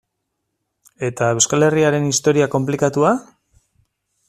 [1.07, 3.13] Eta Euskal Herriaren historia konplikatua?